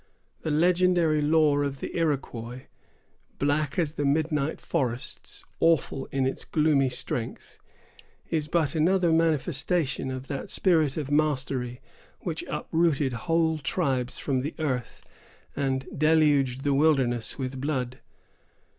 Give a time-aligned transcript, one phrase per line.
[0.41, 2.61] The legendary lore of the Iroquois,
[3.37, 7.59] black as the midnight forests, awful in its gloomy strength,
[8.31, 11.81] is but another manifestation of that spirit of mastery
[12.21, 15.05] which uprooted whole tribes from the earth,
[15.55, 17.99] and deluged the wilderness with blood.